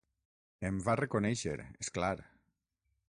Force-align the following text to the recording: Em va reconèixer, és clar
Em 0.69 0.79
va 0.87 0.95
reconèixer, 0.99 1.55
és 1.85 1.93
clar 1.99 2.13